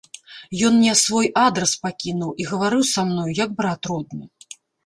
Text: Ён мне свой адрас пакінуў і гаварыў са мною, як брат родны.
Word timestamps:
Ён 0.69 0.77
мне 0.77 0.93
свой 1.01 1.27
адрас 1.43 1.75
пакінуў 1.85 2.33
і 2.41 2.49
гаварыў 2.55 2.83
са 2.93 3.07
мною, 3.11 3.29
як 3.45 3.49
брат 3.61 3.81
родны. 3.93 4.25